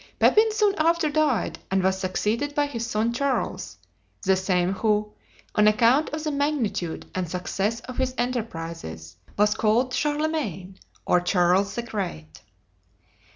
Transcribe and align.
Pepin 0.17 0.51
soon 0.51 0.73
after 0.79 1.11
died, 1.11 1.59
and 1.69 1.83
was 1.83 1.99
succeeded 1.99 2.55
by 2.55 2.65
his 2.65 2.87
son 2.87 3.13
Charles, 3.13 3.77
the 4.23 4.35
same 4.35 4.73
who, 4.73 5.13
on 5.53 5.67
account 5.67 6.09
of 6.09 6.23
the 6.23 6.31
magnitude 6.31 7.05
and 7.13 7.29
success 7.29 7.81
of 7.81 7.99
his 7.99 8.15
enterprises, 8.17 9.17
was 9.37 9.53
called 9.53 9.93
Charlemagne, 9.93 10.79
or 11.05 11.21
Charles 11.21 11.75
the 11.75 11.83
Great. 11.83 12.41